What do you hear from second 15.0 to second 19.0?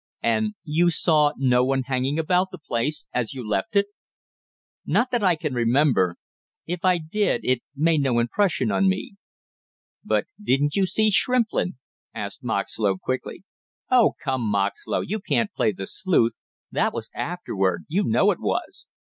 you can't play the sleuth, that was afterward, you know it was!"